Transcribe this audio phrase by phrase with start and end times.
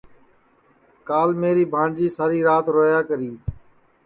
[1.07, 3.29] کال میری بھانٚٹؔجی ساری رات رویا کری